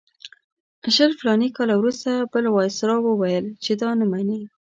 [0.95, 4.39] شل فلاني کاله وروسته بل وایسرا وویل چې دا نه مني.